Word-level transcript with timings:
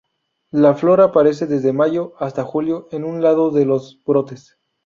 Las 0.49 0.79
flores 0.79 1.05
aparecen 1.05 1.49
desde 1.49 1.73
mayo 1.73 2.13
hasta 2.17 2.43
julio 2.43 2.87
en 2.91 3.03
un 3.03 3.21
lado 3.21 3.51
de 3.51 3.65
los 3.67 4.01
brotes. 4.03 4.57